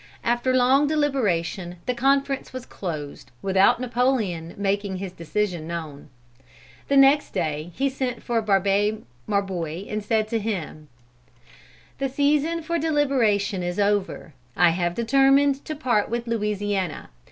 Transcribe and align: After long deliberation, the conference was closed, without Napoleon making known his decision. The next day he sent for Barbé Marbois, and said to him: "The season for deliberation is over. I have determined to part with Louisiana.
After 0.23 0.51
long 0.51 0.87
deliberation, 0.87 1.75
the 1.85 1.93
conference 1.93 2.51
was 2.51 2.65
closed, 2.65 3.29
without 3.43 3.79
Napoleon 3.79 4.55
making 4.57 4.93
known 4.93 4.97
his 4.99 5.11
decision. 5.11 6.09
The 6.87 6.97
next 6.97 7.35
day 7.35 7.71
he 7.75 7.87
sent 7.87 8.23
for 8.23 8.41
Barbé 8.41 9.03
Marbois, 9.27 9.85
and 9.87 10.03
said 10.03 10.27
to 10.29 10.39
him: 10.39 10.87
"The 11.99 12.09
season 12.09 12.63
for 12.63 12.79
deliberation 12.79 13.61
is 13.61 13.79
over. 13.79 14.33
I 14.57 14.71
have 14.71 14.95
determined 14.95 15.63
to 15.65 15.75
part 15.75 16.09
with 16.09 16.25
Louisiana. 16.25 17.09